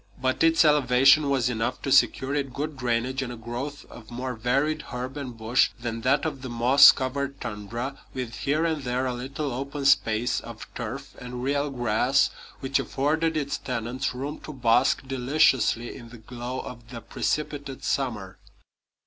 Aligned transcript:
But 0.19 0.41
its 0.43 0.65
elevation 0.65 1.29
was 1.29 1.47
enough 1.47 1.79
to 1.83 1.91
secure 1.91 2.33
it 2.33 2.55
good 2.55 2.75
drainage 2.75 3.21
and 3.21 3.31
a 3.31 3.35
growth 3.37 3.85
of 3.85 4.09
more 4.09 4.33
varied 4.33 4.81
herb 4.91 5.15
and 5.15 5.37
bush 5.37 5.69
than 5.79 6.01
that 6.01 6.25
of 6.25 6.41
the 6.41 6.49
moss 6.49 6.91
covered 6.91 7.39
tundra, 7.39 7.99
with 8.11 8.33
here 8.37 8.65
and 8.65 8.81
there 8.81 9.05
a 9.05 9.13
little 9.13 9.51
open 9.53 9.85
space 9.85 10.39
of 10.39 10.65
turf 10.73 11.13
and 11.21 11.43
real 11.43 11.69
grass 11.69 12.31
which 12.61 12.79
afforded 12.79 13.37
its 13.37 13.59
tenants 13.59 14.15
room 14.15 14.39
to 14.39 14.51
bask 14.53 15.07
deliciously 15.07 15.95
in 15.95 16.09
the 16.09 16.17
glow 16.17 16.61
of 16.61 16.89
the 16.89 17.01
precipitate 17.01 17.83
summer. 17.83 18.39